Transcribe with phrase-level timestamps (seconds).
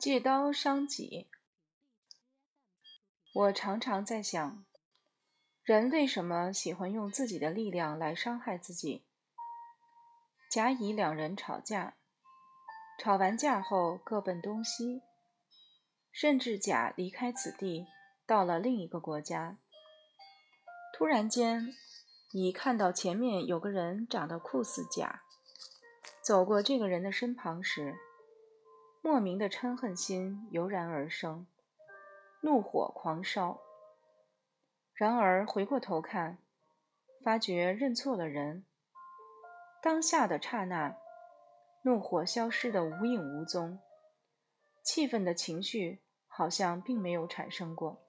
[0.00, 1.28] 借刀伤己。
[3.34, 4.64] 我常常在想，
[5.62, 9.04] 人为什么喜欢用自己的力量来伤害自己？
[10.50, 11.98] 甲乙两人吵架，
[12.98, 15.02] 吵完架后各奔东西，
[16.10, 17.86] 甚至甲离开此地，
[18.26, 19.58] 到了另一个国家。
[20.94, 21.74] 突然间，
[22.32, 25.20] 乙看到前面有个人长得酷似甲，
[26.22, 27.98] 走过这个人的身旁时。
[29.02, 31.46] 莫名的嗔恨心油然而生，
[32.42, 33.58] 怒火狂烧。
[34.94, 36.38] 然而回过头看，
[37.24, 38.66] 发觉认错了人。
[39.82, 40.98] 当下的刹那，
[41.84, 43.80] 怒火消失的无影无踪，
[44.84, 48.02] 气愤的情绪好像并没有产生过。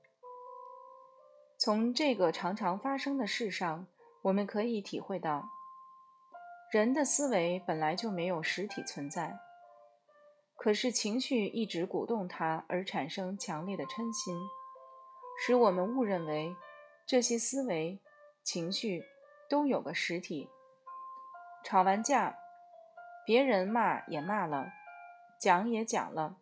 [1.57, 3.87] 从这个常常发生的事上，
[4.23, 5.47] 我们可以体会到，
[6.73, 9.39] 人的思维本来就没有实体存在。
[10.63, 14.37] 可是情绪一直鼓动他，而产生强烈的嗔心，
[15.39, 16.55] 使我们误认为
[17.07, 17.99] 这些思维、
[18.43, 19.03] 情绪
[19.49, 20.47] 都有个实体。
[21.63, 22.37] 吵完架，
[23.25, 24.71] 别人骂也骂了，
[25.39, 26.37] 讲也讲了，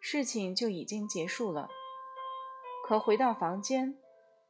[0.00, 1.68] 事情就已经结束了。
[2.86, 3.98] 可回到房间，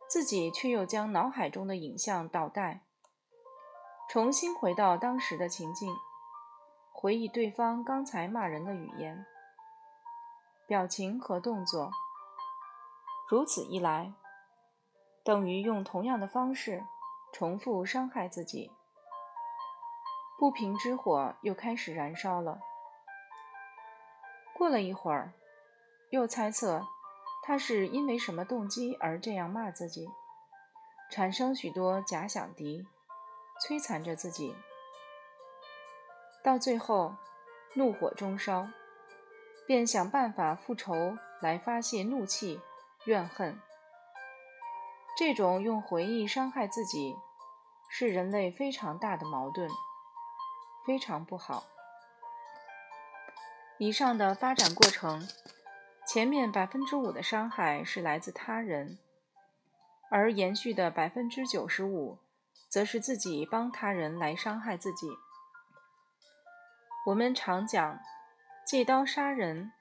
[0.06, 2.83] 自己却又将脑海中的影像倒带，
[4.11, 5.91] 重新回到当时的情境。
[7.03, 9.27] 回忆对方刚才骂人的语言、
[10.69, 11.91] 表情和动作，
[13.28, 14.12] 如此一来，
[15.25, 16.84] 等于用同样的方式
[17.33, 18.70] 重复伤害自己。
[20.39, 22.61] 不平之火又开始燃烧了。
[24.55, 25.33] 过了一会儿，
[26.11, 26.86] 又猜测
[27.42, 30.08] 他是因为什么动机而这样骂自己，
[31.11, 32.86] 产生许多假想敌，
[33.67, 34.55] 摧残着自己。
[36.42, 37.14] 到最后，
[37.74, 38.68] 怒火中烧，
[39.66, 42.61] 便想办法复仇来发泄怒气、
[43.05, 43.61] 怨恨。
[45.17, 47.14] 这种用回忆伤害自己，
[47.89, 49.70] 是人类非常大的矛盾，
[50.84, 51.64] 非常不好。
[53.78, 55.28] 以上的发展过程，
[56.08, 58.98] 前面百分之五的伤害是来自他人，
[60.11, 62.18] 而延续的百分之九十五，
[62.68, 65.08] 则是自己帮他人来伤害自己。
[67.05, 67.98] 我们常讲
[68.64, 69.73] 借刀杀人，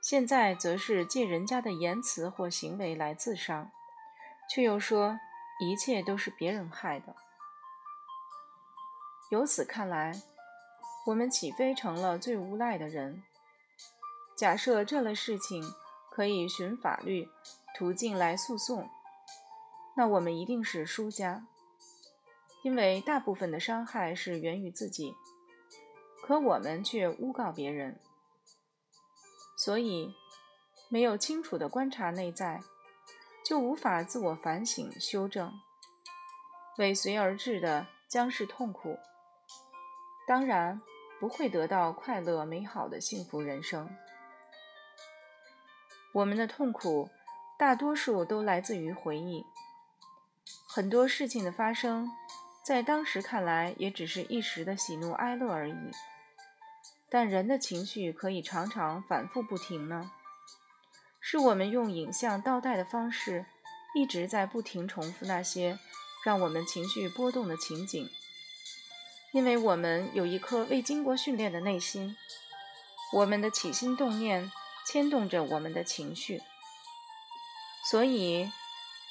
[0.00, 3.72] 现在则是借人家的言辞或行为来自伤，
[4.48, 5.18] 却又说
[5.60, 7.16] 一切都是别人害的。
[9.32, 10.22] 由此看来，
[11.06, 13.24] 我们岂非成了最无赖的人？
[14.36, 15.64] 假设这类事情
[16.12, 17.28] 可以循法律
[17.76, 18.88] 途径来诉讼，
[19.96, 21.44] 那我们一定是输家，
[22.62, 25.16] 因为大部分的伤害是源于自己。
[26.22, 27.98] 可我们却诬告别人，
[29.56, 30.14] 所以
[30.88, 32.62] 没有清楚的观察内在，
[33.44, 35.52] 就无法自我反省修正，
[36.78, 38.98] 尾随而至的将是痛苦。
[40.26, 40.80] 当然
[41.18, 43.90] 不会得到快乐美好的幸福人生。
[46.12, 47.08] 我们的痛苦
[47.58, 49.44] 大多数都来自于回忆，
[50.68, 52.08] 很多事情的发生，
[52.64, 55.90] 在当时看来也只是一时的喜怒哀乐而已。
[57.08, 60.12] 但人的情绪可以常常反复不停呢？
[61.20, 63.46] 是我们用影像倒带的方式，
[63.94, 65.78] 一直在不停重复那些
[66.24, 68.08] 让我们情绪波动的情景。
[69.32, 72.16] 因为我们有一颗未经过训练的内心，
[73.12, 74.50] 我们的起心动念
[74.86, 76.42] 牵动着我们的情绪，
[77.90, 78.50] 所以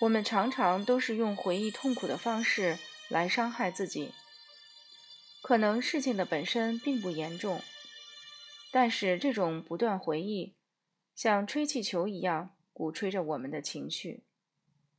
[0.02, 2.78] 我们常常都是用回忆痛苦的方式
[3.10, 4.14] 来伤害自己。
[5.42, 7.62] 可能事情的本身并不严重。
[8.72, 10.56] 但是这种不断回忆，
[11.16, 14.24] 像吹气球一样鼓吹着我们的情绪。